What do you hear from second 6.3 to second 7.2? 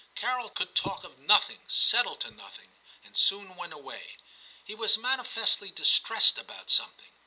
about something.